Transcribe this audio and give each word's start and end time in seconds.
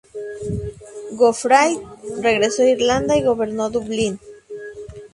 Gofraid 1.13 1.77
regresó 2.23 2.63
a 2.63 2.69
Irlanda 2.69 3.15
y 3.17 3.23
gobernó 3.23 3.69
Dublín. 3.69 4.19